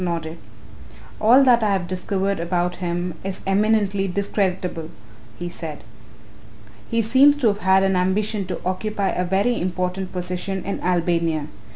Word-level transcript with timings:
nodded. 0.01 0.35
"All 1.19 1.43
that 1.43 1.61
I 1.61 1.73
have 1.73 1.87
discovered 1.87 2.39
about 2.39 2.77
him 2.77 3.13
is 3.23 3.43
eminently 3.45 4.07
discreditable," 4.07 4.89
he 5.37 5.47
said. 5.47 5.83
"He 6.89 7.03
seems 7.03 7.37
to 7.37 7.47
have 7.49 7.59
had 7.59 7.83
an 7.83 7.95
ambition 7.95 8.47
to 8.47 8.59
occupy 8.65 9.09
a 9.09 9.23
very 9.23 9.61
important 9.61 10.11
position 10.11 10.63
in 10.65 10.79
Albania. 10.81 11.45